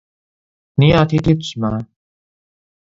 [0.73, 1.85] 你也要貼貼紙嗎？